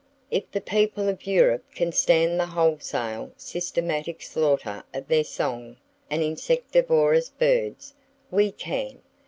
If 0.31 0.49
the 0.49 0.61
people 0.61 1.07
of 1.09 1.27
Europe 1.27 1.63
can 1.75 1.91
stand 1.91 2.39
the 2.39 2.47
wholesale, 2.47 3.33
systematic 3.37 4.23
slaughter 4.23 4.83
of 4.95 5.07
their 5.07 5.23
song 5.23 5.77
and 6.09 6.23
insectivorous 6.23 7.29
birds, 7.29 7.93
we 8.31 8.51
can! 8.51 9.01